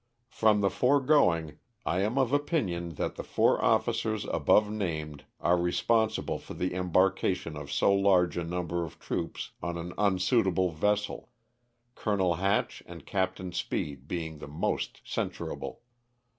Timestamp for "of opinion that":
2.17-3.17